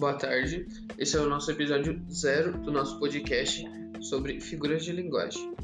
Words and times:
Boa 0.00 0.14
tarde, 0.14 0.66
esse 0.96 1.14
é 1.14 1.20
o 1.20 1.28
nosso 1.28 1.50
episódio 1.50 2.00
zero 2.10 2.56
do 2.56 2.72
nosso 2.72 2.98
podcast 2.98 3.62
sobre 4.00 4.40
figuras 4.40 4.82
de 4.82 4.92
linguagem. 4.92 5.54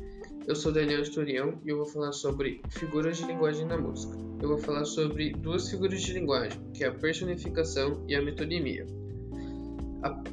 Eu 0.46 0.54
sou 0.54 0.70
Daniel 0.70 1.00
Esturião 1.00 1.58
e 1.64 1.70
eu 1.70 1.78
vou 1.78 1.86
falar 1.86 2.12
sobre 2.12 2.60
figuras 2.68 3.16
de 3.16 3.24
linguagem 3.24 3.64
na 3.64 3.78
música. 3.78 4.14
Eu 4.42 4.50
vou 4.50 4.58
falar 4.58 4.84
sobre 4.84 5.32
duas 5.32 5.70
figuras 5.70 6.02
de 6.02 6.12
linguagem, 6.12 6.60
que 6.74 6.84
é 6.84 6.88
a 6.88 6.92
personificação 6.92 8.04
e 8.06 8.14
a 8.14 8.20
metonimia. 8.20 8.86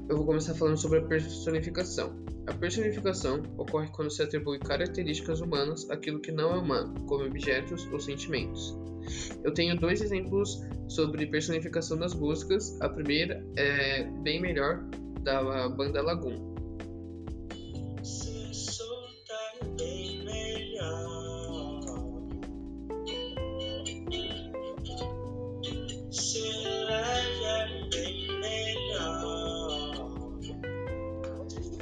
Eu 0.09 0.17
vou 0.17 0.25
começar 0.25 0.54
falando 0.54 0.75
sobre 0.75 0.99
a 0.99 1.04
personificação. 1.04 2.13
A 2.45 2.54
personificação 2.54 3.41
ocorre 3.57 3.88
quando 3.93 4.11
se 4.11 4.21
atribui 4.21 4.59
características 4.59 5.39
humanas 5.39 5.89
àquilo 5.89 6.20
que 6.20 6.29
não 6.29 6.54
é 6.54 6.57
humano, 6.57 6.93
como 7.05 7.23
objetos 7.23 7.88
ou 7.89 8.01
sentimentos. 8.01 8.77
Eu 9.43 9.54
tenho 9.54 9.79
dois 9.79 10.01
exemplos 10.01 10.61
sobre 10.87 11.25
personificação 11.28 11.97
das 11.97 12.14
músicas. 12.14 12.79
A 12.82 12.89
primeira 12.89 13.43
é 13.57 14.04
bem 14.23 14.41
melhor 14.41 14.83
da 15.21 15.69
banda 15.69 16.01
Lagoon. 16.01 16.54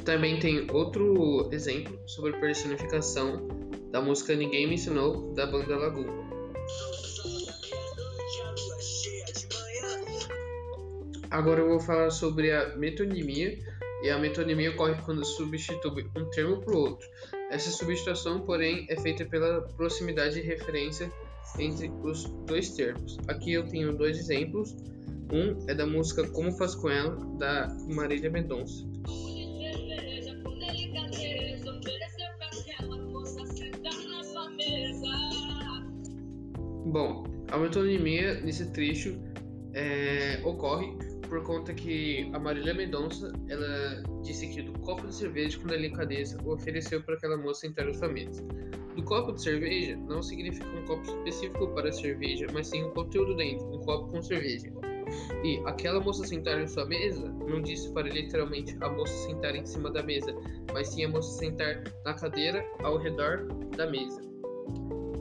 Também 0.06 0.40
tem 0.40 0.68
outro 0.72 1.48
exemplo 1.54 1.98
sobre 2.06 2.34
personificação 2.34 3.48
da 3.92 4.02
música 4.02 4.36
Ninguém 4.36 4.68
Me 4.68 4.74
Ensinou, 4.76 5.34
da 5.34 5.46
banda 5.46 5.78
Lagoon. 5.78 6.31
Agora 11.32 11.62
eu 11.62 11.70
vou 11.70 11.80
falar 11.80 12.10
sobre 12.10 12.52
a 12.52 12.76
metonimia, 12.76 13.58
e 14.04 14.10
a 14.10 14.20
metonimia 14.20 14.72
ocorre 14.72 14.96
quando 15.06 15.24
substitui 15.24 16.06
um 16.14 16.26
termo 16.26 16.60
por 16.60 16.76
outro. 16.76 17.08
Essa 17.50 17.72
substituição, 17.72 18.42
porém, 18.42 18.86
é 18.90 19.00
feita 19.00 19.24
pela 19.24 19.62
proximidade 19.62 20.36
de 20.36 20.42
referência 20.42 21.10
entre 21.58 21.90
os 22.04 22.26
dois 22.46 22.72
termos. 22.72 23.18
Aqui 23.30 23.54
eu 23.54 23.66
tenho 23.66 23.96
dois 23.96 24.18
exemplos. 24.18 24.76
Um 25.32 25.70
é 25.70 25.74
da 25.74 25.86
música 25.86 26.28
Como 26.28 26.52
Faz 26.52 26.76
Com 26.76 26.90
Ela, 26.90 27.16
da 27.38 27.74
Marília 27.88 28.30
Mendonça. 28.30 28.84
Bom, 36.88 37.24
a 37.50 37.58
metonimia 37.58 38.42
nesse 38.42 38.70
trecho 38.72 39.18
é, 39.74 40.42
ocorre 40.44 41.11
por 41.32 41.42
conta 41.44 41.74
que 41.74 42.30
a 42.34 42.40
Marília 42.40 42.74
Mendonça 42.74 43.32
ela 43.48 44.04
disse 44.22 44.50
que 44.50 44.62
do 44.62 44.78
copo 44.80 45.08
de 45.08 45.16
cerveja 45.16 45.58
com 45.58 45.66
delicadeza 45.66 46.38
ofereceu 46.44 47.02
para 47.02 47.16
aquela 47.16 47.38
moça 47.38 47.62
sentar 47.62 47.88
à 47.88 47.94
sua 47.94 48.10
mesa. 48.10 48.46
Do 48.98 49.04
copo 49.04 49.32
de 49.32 49.42
cerveja 49.42 49.96
não 50.10 50.22
significa 50.22 50.68
um 50.68 50.84
copo 50.86 51.04
específico 51.04 51.70
para 51.70 51.90
cerveja, 51.90 52.48
mas 52.52 52.68
sim 52.68 52.84
um 52.84 52.90
conteúdo 52.90 53.34
dentro, 53.38 53.66
um 53.66 53.80
copo 53.80 54.12
com 54.12 54.22
cerveja. 54.22 54.74
E 55.42 55.58
aquela 55.66 56.02
moça 56.02 56.28
sentar 56.28 56.60
em 56.60 56.68
sua 56.68 56.86
mesa 56.86 57.34
não 57.48 57.62
disse 57.62 57.90
para 57.94 58.10
literalmente 58.10 58.76
a 58.82 58.90
moça 58.90 59.14
sentar 59.26 59.56
em 59.56 59.66
cima 59.66 59.90
da 59.90 60.04
mesa, 60.04 60.36
mas 60.74 60.90
sim 60.90 61.06
a 61.06 61.08
moça 61.08 61.32
sentar 61.40 61.82
na 62.04 62.14
cadeira 62.14 62.62
ao 62.84 62.98
redor 62.98 63.48
da 63.78 63.90
mesa. 63.90 64.22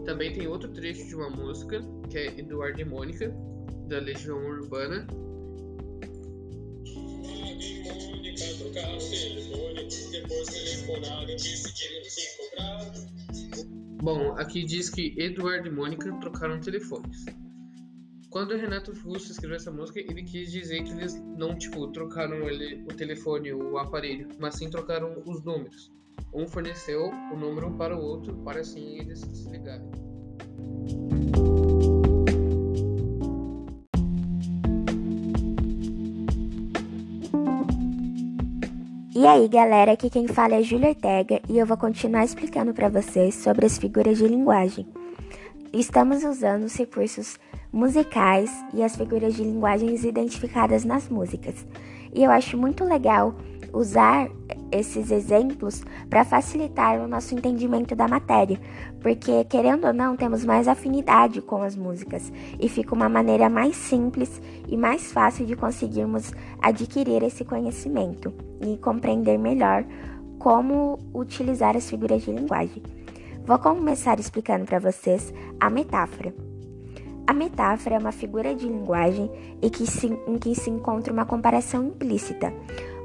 Também 0.05 0.33
tem 0.33 0.49
outro 0.49 0.73
trecho 0.73 1.07
de 1.07 1.15
uma 1.15 1.31
música, 1.31 1.81
que 2.09 2.19
é 2.19 2.27
Eduardo 2.37 2.81
e 2.81 2.85
Mônica, 2.85 3.33
da 3.87 4.01
Legião 4.01 4.45
Urbana. 4.45 5.07
Bom, 14.03 14.35
aqui 14.39 14.65
diz 14.65 14.89
que 14.89 15.15
Eduardo 15.19 15.69
e 15.69 15.71
Mônica 15.71 16.13
trocaram 16.21 16.61
telefones. 16.61 17.27
Quando 18.31 18.53
o 18.53 18.57
Renato 18.57 18.93
Russo 18.93 19.33
escreveu 19.33 19.57
essa 19.57 19.71
música, 19.71 20.01
ele 20.01 20.23
quis 20.23 20.53
dizer 20.53 20.85
que 20.85 20.93
eles 20.93 21.21
não, 21.37 21.59
tipo, 21.59 21.89
trocaram 21.89 22.49
ele, 22.49 22.83
o 22.85 22.95
telefone, 22.95 23.53
o 23.53 23.77
aparelho, 23.77 24.29
mas 24.39 24.55
sim 24.55 24.71
trocaram 24.71 25.21
os 25.27 25.43
números. 25.43 25.91
Um 26.33 26.47
forneceu 26.47 27.07
o 27.07 27.37
número 27.37 27.77
para 27.77 27.97
o 27.97 28.01
outro 28.01 28.37
para 28.45 28.61
assim 28.61 29.01
eles 29.01 29.21
se 29.21 29.51
ligarem. 29.51 30.10
E 39.21 39.27
aí, 39.27 39.49
galera, 39.49 39.93
aqui 39.93 40.09
quem 40.09 40.27
fala 40.27 40.55
é 40.55 40.63
Júlia 40.63 40.89
Ortega 40.89 41.43
e 41.47 41.59
eu 41.59 41.67
vou 41.67 41.77
continuar 41.77 42.25
explicando 42.25 42.73
para 42.73 42.89
vocês 42.89 43.35
sobre 43.35 43.67
as 43.67 43.77
figuras 43.77 44.17
de 44.17 44.27
linguagem. 44.27 44.87
Estamos 45.75 46.25
usando 46.25 46.65
os 46.65 46.75
recursos 46.75 47.39
musicais 47.73 48.51
e 48.75 48.83
as 48.83 48.97
figuras 48.97 49.35
de 49.35 49.43
linguagens 49.43 50.05
identificadas 50.05 50.85
nas 50.85 51.09
músicas. 51.09 51.67
E 52.13 52.25
eu 52.25 52.31
acho 52.31 52.59
muito 52.59 52.85
legal 52.85 53.35
usar 53.73 54.29
esses 54.73 55.11
exemplos 55.11 55.83
para 56.09 56.25
facilitar 56.25 57.01
o 57.01 57.09
nosso 57.09 57.35
entendimento 57.35 57.95
da 57.95 58.09
matéria, 58.09 58.59
porque 59.01 59.45
querendo 59.45 59.87
ou 59.87 59.93
não, 59.93 60.17
temos 60.17 60.45
mais 60.45 60.69
afinidade 60.69 61.41
com 61.41 61.63
as 61.63 61.77
músicas 61.77 62.33
e 62.59 62.69
fica 62.69 62.95
uma 62.95 63.09
maneira 63.09 63.49
mais 63.49 63.77
simples 63.77 64.41
e 64.69 64.77
mais 64.77 65.13
fácil 65.13 65.47
de 65.47 65.57
conseguirmos 65.57 66.33
adquirir 66.61 67.23
esse 67.23 67.45
conhecimento 67.45 68.33
e 68.61 68.77
compreender 68.79 69.39
melhor 69.39 69.85
como 70.39 70.99
utilizar 71.15 71.77
as 71.77 71.89
figuras 71.89 72.23
de 72.23 72.33
linguagem. 72.33 72.83
Vou 73.45 73.59
começar 73.59 74.19
explicando 74.19 74.65
para 74.65 74.79
vocês 74.79 75.33
a 75.59 75.69
metáfora. 75.69 76.50
A 77.31 77.33
metáfora 77.33 77.95
é 77.95 77.99
uma 78.01 78.11
figura 78.11 78.53
de 78.57 78.67
linguagem 78.67 79.31
em 79.63 79.69
que, 79.69 79.87
se, 79.87 80.09
em 80.27 80.37
que 80.37 80.53
se 80.53 80.69
encontra 80.69 81.13
uma 81.13 81.25
comparação 81.25 81.85
implícita, 81.85 82.53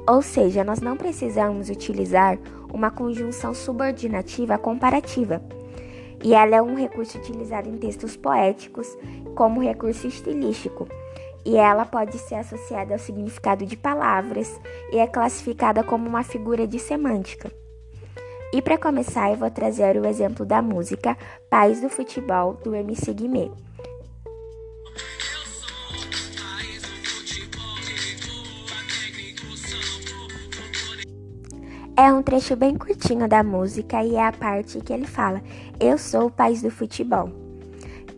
ou 0.04 0.20
seja, 0.20 0.64
nós 0.64 0.80
não 0.80 0.96
precisamos 0.96 1.70
utilizar 1.70 2.36
uma 2.74 2.90
conjunção 2.90 3.54
subordinativa 3.54 4.58
comparativa. 4.58 5.40
E 6.24 6.34
ela 6.34 6.56
é 6.56 6.60
um 6.60 6.74
recurso 6.74 7.18
utilizado 7.18 7.68
em 7.68 7.78
textos 7.78 8.16
poéticos 8.16 8.98
como 9.36 9.62
recurso 9.62 10.08
estilístico. 10.08 10.88
E 11.44 11.56
ela 11.56 11.84
pode 11.84 12.18
ser 12.18 12.34
associada 12.34 12.94
ao 12.94 12.98
significado 12.98 13.64
de 13.64 13.76
palavras 13.76 14.60
e 14.90 14.98
é 14.98 15.06
classificada 15.06 15.84
como 15.84 16.08
uma 16.08 16.24
figura 16.24 16.66
de 16.66 16.80
semântica. 16.80 17.48
E 18.52 18.60
para 18.60 18.76
começar, 18.76 19.30
eu 19.30 19.36
vou 19.36 19.50
trazer 19.52 19.96
o 19.96 20.04
exemplo 20.04 20.44
da 20.44 20.60
música 20.60 21.16
Pais 21.48 21.80
do 21.80 21.88
Futebol 21.88 22.54
do 22.54 22.74
MC 22.74 23.14
Guimê. 23.14 23.52
É 31.98 32.12
um 32.12 32.22
trecho 32.22 32.54
bem 32.54 32.76
curtinho 32.76 33.26
da 33.26 33.42
música 33.42 34.04
e 34.04 34.16
é 34.16 34.26
a 34.26 34.30
parte 34.30 34.80
que 34.82 34.92
ele 34.92 35.06
fala: 35.06 35.42
Eu 35.80 35.96
sou 35.96 36.26
o 36.26 36.30
país 36.30 36.60
do 36.60 36.70
futebol. 36.70 37.30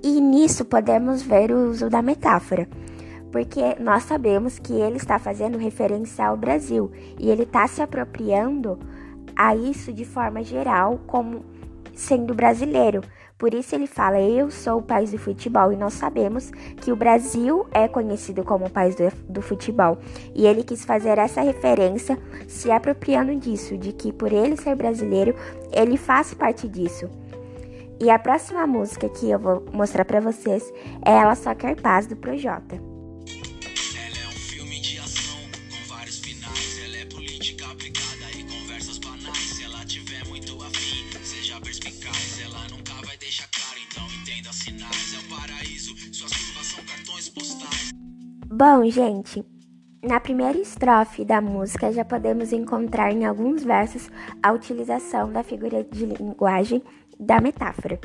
E 0.02 0.20
nisso 0.20 0.64
podemos 0.64 1.22
ver 1.22 1.52
o 1.52 1.70
uso 1.70 1.88
da 1.88 2.02
metáfora, 2.02 2.68
porque 3.30 3.76
nós 3.78 4.02
sabemos 4.02 4.58
que 4.58 4.72
ele 4.72 4.96
está 4.96 5.16
fazendo 5.20 5.56
referência 5.56 6.26
ao 6.26 6.36
Brasil 6.36 6.90
e 7.20 7.30
ele 7.30 7.44
está 7.44 7.68
se 7.68 7.80
apropriando 7.80 8.76
a 9.36 9.54
isso 9.54 9.92
de 9.92 10.04
forma 10.04 10.42
geral, 10.42 10.98
como 11.06 11.44
sendo 11.98 12.32
brasileiro. 12.32 13.02
Por 13.36 13.52
isso 13.52 13.74
ele 13.74 13.86
fala: 13.86 14.20
Eu 14.20 14.50
sou 14.50 14.78
o 14.78 14.82
país 14.82 15.10
do 15.10 15.18
futebol. 15.18 15.72
E 15.72 15.76
nós 15.76 15.94
sabemos 15.94 16.50
que 16.80 16.90
o 16.90 16.96
Brasil 16.96 17.66
é 17.72 17.86
conhecido 17.86 18.42
como 18.42 18.66
o 18.66 18.70
país 18.70 18.94
do, 18.94 19.10
do, 19.28 19.42
futebol. 19.42 19.98
E 20.34 20.46
ele 20.46 20.62
quis 20.62 20.84
fazer 20.84 21.18
essa 21.18 21.40
referência, 21.40 22.18
se 22.46 22.70
apropriando 22.70 23.34
disso, 23.36 23.76
de 23.76 23.92
que 23.92 24.12
por 24.12 24.32
ele 24.32 24.56
ser 24.56 24.74
brasileiro, 24.74 25.34
ele 25.72 25.96
faz 25.96 26.32
parte 26.34 26.66
disso. 26.66 27.08
E 28.00 28.10
a 28.10 28.18
próxima 28.18 28.66
música 28.66 29.08
que 29.08 29.28
eu 29.28 29.38
vou 29.38 29.64
mostrar 29.72 30.04
para 30.04 30.20
vocês 30.20 30.72
é 31.04 31.10
Ela 31.10 31.34
Só 31.34 31.54
Quer 31.54 31.80
Paz 31.80 32.06
do 32.06 32.16
Projota. 32.16 32.87
Bom, 48.50 48.90
gente, 48.90 49.44
na 50.02 50.18
primeira 50.18 50.58
estrofe 50.58 51.24
da 51.24 51.40
música 51.40 51.92
já 51.92 52.04
podemos 52.04 52.52
encontrar 52.52 53.12
em 53.12 53.24
alguns 53.24 53.62
versos 53.62 54.10
a 54.42 54.52
utilização 54.52 55.30
da 55.30 55.42
figura 55.42 55.84
de 55.84 56.06
linguagem 56.06 56.82
da 57.18 57.40
metáfora. 57.40 58.00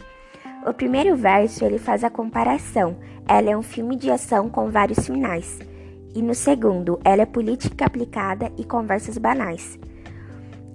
O 0.66 0.74
primeiro 0.74 1.16
verso 1.16 1.66
ele 1.66 1.78
faz 1.78 2.04
a 2.04 2.10
comparação. 2.10 2.98
Ela 3.28 3.52
é 3.52 3.58
um 3.58 3.62
filme 3.62 3.96
de 3.96 4.10
ação 4.10 4.50
com 4.50 4.70
vários 4.70 5.06
finais. 5.06 5.60
E 6.16 6.22
no 6.22 6.34
segundo, 6.34 7.00
ela 7.04 7.24
é 7.24 7.26
política 7.26 7.86
aplicada 7.86 8.52
e 8.58 8.64
conversas 8.64 9.18
banais. 9.18 9.78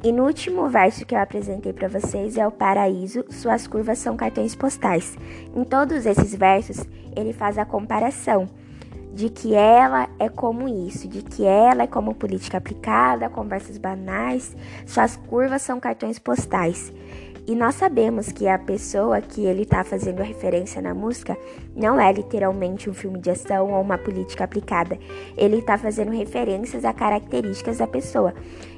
E 0.03 0.13
no 0.13 0.25
último 0.25 0.69
verso 0.69 1.05
que 1.05 1.15
eu 1.15 1.19
apresentei 1.19 1.73
para 1.73 1.89
vocês 1.89 2.37
é 2.37 2.47
o 2.47 2.53
paraíso, 2.53 3.25
suas 3.31 3.67
curvas 3.67 3.99
são 3.99 4.17
cartões 4.17 4.55
postais. 4.55 5.17
Em 5.55 5.65
todos 5.65 6.07
esses 6.07 6.35
versos, 6.35 6.87
ele 7.17 7.33
faz 7.33 7.59
a 7.59 7.65
comparação 7.65 8.49
de 9.13 9.29
que 9.29 9.53
ela 9.53 10.09
é 10.21 10.29
como 10.29 10.69
isso, 10.69 11.09
de 11.09 11.23
que 11.23 11.45
ela 11.45 11.83
é 11.83 11.87
como 11.89 12.15
política 12.15 12.59
aplicada, 12.59 13.29
conversas 13.29 13.77
banais, 13.77 14.57
suas 14.87 15.17
curvas 15.17 15.63
são 15.63 15.81
cartões 15.81 16.21
postais. 16.21 16.93
E 17.49 17.55
nós 17.55 17.77
sabemos 17.77 18.31
que 18.31 18.47
a 18.47 18.59
pessoa 18.59 19.23
que 19.23 19.47
ele 19.47 19.63
está 19.63 19.83
fazendo 19.83 20.23
referência 20.23 20.83
na 20.83 20.93
música 20.93 21.35
não 21.75 21.99
é 21.99 22.13
literalmente 22.13 22.91
um 22.91 22.93
filme 22.93 23.19
de 23.19 23.31
ação 23.31 23.73
ou 23.73 23.81
uma 23.81 23.97
política 23.97 24.45
aplicada. 24.45 24.99
Ele 25.35 25.57
está 25.57 25.79
fazendo 25.79 26.11
referências 26.11 26.85
a 26.85 26.93
características 26.93 27.79
da 27.79 27.87
pessoa. 27.87 28.35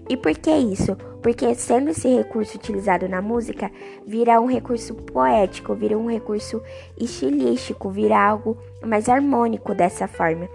E 0.09 0.17
por 0.17 0.33
que 0.39 0.53
isso? 0.53 0.95
Porque 1.21 1.53
sendo 1.57 1.91
esse 1.91 2.07
recurso 2.15 2.59
utilizado 2.59 3.09
na 3.09 3.21
música, 3.21 3.73
vira 4.07 4.41
um 4.41 4.47
recurso 4.47 4.95
poético, 4.95 5.75
vira 5.75 5.99
um 5.99 6.09
recurso 6.09 6.63
estilístico, 6.97 7.91
vira 7.91 8.25
algo 8.25 8.57
mais 8.87 9.09
harmônico 9.09 9.75
dessa 9.75 10.07
forma. 10.07 10.49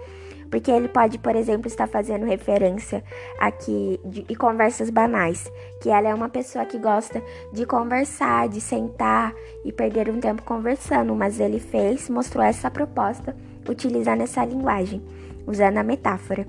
Porque 0.50 0.70
ele 0.70 0.88
pode, 0.88 1.18
por 1.18 1.34
exemplo, 1.34 1.66
estar 1.66 1.86
fazendo 1.86 2.24
referência 2.24 3.02
aqui 3.38 4.00
de, 4.04 4.22
de 4.22 4.34
conversas 4.34 4.90
banais, 4.90 5.50
que 5.80 5.90
ela 5.90 6.08
é 6.08 6.14
uma 6.14 6.28
pessoa 6.28 6.64
que 6.64 6.78
gosta 6.78 7.22
de 7.52 7.66
conversar, 7.66 8.48
de 8.48 8.60
sentar 8.60 9.34
e 9.64 9.72
perder 9.72 10.08
um 10.08 10.20
tempo 10.20 10.42
conversando, 10.42 11.14
mas 11.14 11.40
ele 11.40 11.58
fez, 11.58 12.08
mostrou 12.08 12.44
essa 12.44 12.70
proposta 12.70 13.36
utilizando 13.68 14.22
essa 14.22 14.44
linguagem, 14.44 15.02
usando 15.46 15.78
a 15.78 15.82
metáfora. 15.82 16.46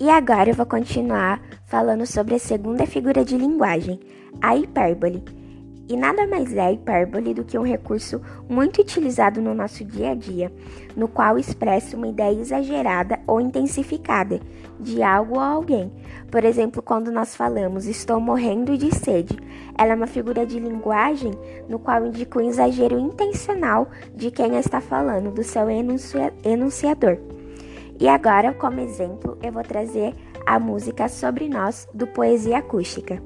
E 0.00 0.10
agora 0.10 0.50
eu 0.50 0.54
vou 0.54 0.66
continuar 0.66 1.40
falando 1.66 2.04
sobre 2.06 2.34
a 2.34 2.38
segunda 2.38 2.84
figura 2.86 3.24
de 3.24 3.36
linguagem, 3.38 4.00
a 4.40 4.56
hipérbole. 4.56 5.22
E 5.88 5.96
nada 5.96 6.26
mais 6.26 6.56
é 6.56 6.72
hipérbole 6.72 7.34
do 7.34 7.44
que 7.44 7.58
um 7.58 7.62
recurso 7.62 8.20
muito 8.48 8.80
utilizado 8.80 9.42
no 9.42 9.52
nosso 9.52 9.84
dia 9.84 10.12
a 10.12 10.14
dia, 10.14 10.52
no 10.96 11.08
qual 11.08 11.38
expressa 11.38 11.96
uma 11.96 12.06
ideia 12.06 12.38
exagerada 12.38 13.18
ou 13.26 13.40
intensificada 13.40 14.40
de 14.78 15.02
algo 15.02 15.34
ou 15.34 15.40
alguém. 15.40 15.92
Por 16.30 16.44
exemplo, 16.44 16.80
quando 16.80 17.10
nós 17.10 17.36
falamos 17.36 17.86
estou 17.86 18.20
morrendo 18.20 18.78
de 18.78 18.94
sede, 18.94 19.36
ela 19.76 19.92
é 19.92 19.94
uma 19.94 20.06
figura 20.06 20.46
de 20.46 20.58
linguagem 20.58 21.32
no 21.68 21.78
qual 21.78 22.06
indica 22.06 22.38
um 22.38 22.48
exagero 22.48 22.98
intencional 22.98 23.88
de 24.14 24.30
quem 24.30 24.56
está 24.56 24.80
falando, 24.80 25.30
do 25.30 25.42
seu 25.42 25.66
enunciador. 26.44 27.18
E 28.00 28.08
agora, 28.08 28.54
como 28.54 28.80
exemplo, 28.80 29.36
eu 29.42 29.52
vou 29.52 29.62
trazer 29.62 30.14
a 30.46 30.58
música 30.58 31.08
Sobre 31.08 31.48
Nós 31.48 31.86
do 31.94 32.06
Poesia 32.06 32.58
Acústica. 32.58 33.22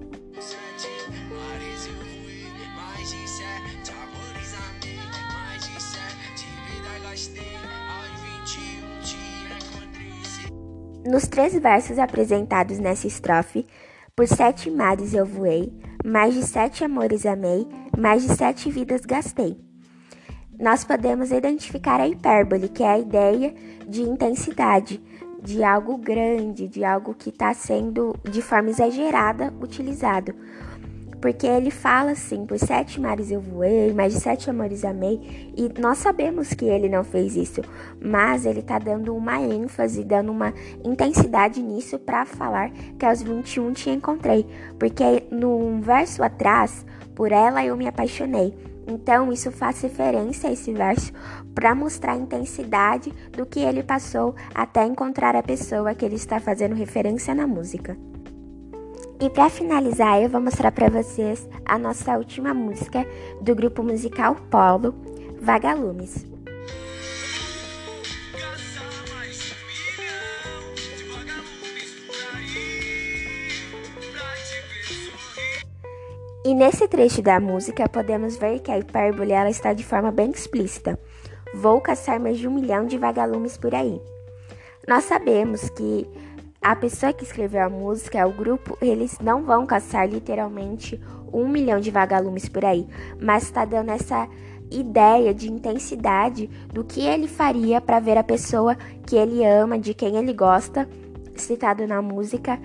Nos 11.07 11.29
três 11.29 11.57
versos 11.57 12.01
apresentados 12.01 12.81
nessa 12.81 13.07
estrofe, 13.07 13.65
por 14.17 14.27
sete 14.27 14.69
mares 14.69 15.15
eu 15.15 15.25
voei, 15.25 15.73
mais 16.05 16.35
de 16.35 16.43
sete 16.43 16.83
amores 16.83 17.25
amei, 17.25 17.65
mais 17.97 18.27
de 18.27 18.37
sete 18.37 18.69
vidas 18.73 19.03
gastei. 19.03 19.57
Nós 20.59 20.83
podemos 20.83 21.31
identificar 21.31 22.01
a 22.01 22.09
hipérbole, 22.09 22.69
que 22.69 22.83
é 22.83 22.89
a 22.89 22.99
ideia 22.99 23.55
de 23.87 24.03
intensidade, 24.03 25.01
de 25.41 25.63
algo 25.63 25.97
grande, 25.97 26.67
de 26.67 26.85
algo 26.85 27.15
que 27.15 27.29
está 27.29 27.55
sendo 27.55 28.17
de 28.29 28.43
forma 28.43 28.71
exagerada 28.71 29.55
utilizado. 29.61 30.35
Porque 31.27 31.45
ele 31.45 31.73
fala 31.73 32.13
assim: 32.13 32.47
por 32.47 32.57
sete 32.57 33.01
mares 33.01 33.33
eu 33.33 33.41
voei, 33.41 33.93
mais 33.93 34.15
de 34.15 34.21
sete 34.21 34.49
amores 34.49 34.85
amei. 34.85 35.53
E 35.57 35.69
nós 35.81 35.99
sabemos 35.99 36.55
que 36.55 36.67
ele 36.67 36.89
não 36.89 37.03
fez 37.03 37.35
isso, 37.35 37.63
mas 38.01 38.47
ele 38.47 38.61
está 38.61 38.79
dando 38.79 39.13
uma 39.13 39.41
ênfase, 39.41 40.05
dando 40.05 40.31
uma 40.31 40.55
intensidade 40.85 41.61
nisso 41.61 41.99
para 41.99 42.25
falar 42.25 42.71
que 42.97 43.05
aos 43.05 43.23
21 43.23 43.73
te 43.73 43.91
encontrei. 43.91 44.47
Porque 44.79 45.25
no 45.29 45.81
verso 45.81 46.23
atrás, 46.23 46.87
por 47.13 47.33
ela 47.33 47.65
eu 47.65 47.77
me 47.77 47.89
apaixonei. 47.89 48.55
Então, 48.87 49.33
isso 49.33 49.51
faz 49.51 49.81
referência 49.81 50.49
a 50.49 50.53
esse 50.53 50.73
verso 50.73 51.13
para 51.53 51.75
mostrar 51.75 52.13
a 52.13 52.19
intensidade 52.19 53.13
do 53.33 53.45
que 53.45 53.59
ele 53.59 53.83
passou 53.83 54.33
até 54.55 54.87
encontrar 54.87 55.35
a 55.35 55.43
pessoa 55.43 55.93
que 55.93 56.05
ele 56.05 56.15
está 56.15 56.39
fazendo 56.39 56.77
referência 56.77 57.35
na 57.35 57.49
música. 57.49 57.97
E 59.19 59.31
para 59.31 59.49
finalizar, 59.49 60.21
eu 60.21 60.29
vou 60.29 60.43
mostrar 60.43 60.71
para 60.71 60.91
vocês 60.91 61.49
a 61.65 61.79
nossa 61.79 62.19
última 62.19 62.53
música 62.53 63.07
do 63.41 63.55
grupo 63.55 63.83
musical 63.83 64.37
Polo, 64.51 64.95
Vagalumes. 65.41 66.27
E 76.45 76.55
nesse 76.55 76.87
trecho 76.87 77.23
da 77.23 77.41
música 77.41 77.89
podemos 77.89 78.37
ver 78.37 78.61
que 78.61 78.71
a 78.71 78.79
hipérbole 78.79 79.33
ela 79.33 79.49
está 79.49 79.73
de 79.73 79.83
forma 79.83 80.13
bem 80.13 80.31
explícita. 80.31 81.01
Vou 81.55 81.81
caçar 81.81 82.21
mais 82.21 82.39
de 82.39 82.47
um 82.47 82.55
milhão 82.55 82.87
de 82.87 82.99
vagalumes 82.99 83.57
por 83.57 83.75
aí. 83.75 83.99
Nós 84.87 85.05
sabemos 85.05 85.71
que 85.71 86.07
a 86.67 86.75
pessoa 86.75 87.13
que 87.13 87.23
escreveu 87.23 87.63
a 87.63 87.71
música, 87.71 88.27
o 88.27 88.33
grupo, 88.33 88.77
eles 88.83 89.21
não 89.21 89.45
vão 89.45 89.65
caçar 89.65 90.09
literalmente 90.09 91.01
um 91.33 91.47
milhão 91.47 91.79
de 91.79 91.93
vagalumes 91.93 92.49
por 92.49 92.65
aí, 92.65 92.85
mas 93.21 93.45
está 93.45 93.65
dando 93.65 93.93
essa 93.93 94.29
ideia 94.69 95.33
de 95.33 95.49
intensidade 95.49 96.51
do 96.75 96.83
que 96.83 97.01
ele 97.03 97.29
faria 97.29 97.81
para 97.81 98.01
ver 98.01 98.19
a 98.19 98.25
pessoa 98.25 98.75
que 99.07 99.15
ele 99.15 99.45
ama, 99.45 99.79
de 99.79 99.95
quem 99.95 100.17
ele 100.17 100.33
gosta, 100.33 100.89
citado 101.37 101.87
na 101.87 102.03
música, 102.03 102.59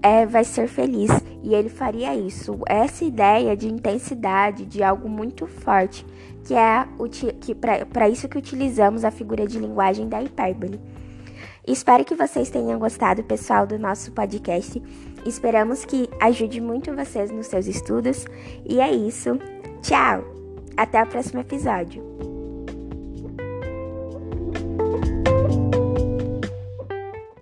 é, 0.00 0.24
vai 0.24 0.44
ser 0.44 0.68
feliz 0.68 1.10
e 1.42 1.52
ele 1.52 1.68
faria 1.68 2.14
isso. 2.14 2.60
Essa 2.64 3.04
ideia 3.04 3.56
de 3.56 3.66
intensidade, 3.66 4.66
de 4.66 4.84
algo 4.84 5.08
muito 5.08 5.48
forte, 5.48 6.06
que 6.44 6.54
é 6.54 6.86
para 7.92 8.08
isso 8.08 8.28
que 8.28 8.38
utilizamos 8.38 9.04
a 9.04 9.10
figura 9.10 9.44
de 9.48 9.58
linguagem 9.58 10.08
da 10.08 10.22
hipérbole. 10.22 10.78
Espero 11.66 12.04
que 12.04 12.14
vocês 12.14 12.50
tenham 12.50 12.78
gostado, 12.78 13.22
pessoal, 13.22 13.66
do 13.66 13.78
nosso 13.78 14.12
podcast. 14.12 14.82
Esperamos 15.26 15.84
que 15.84 16.08
ajude 16.20 16.60
muito 16.60 16.94
vocês 16.94 17.30
nos 17.30 17.46
seus 17.46 17.66
estudos. 17.66 18.24
E 18.64 18.80
é 18.80 18.90
isso. 18.90 19.38
Tchau! 19.82 20.24
Até 20.76 21.02
o 21.02 21.06
próximo 21.06 21.40
episódio. 21.40 22.27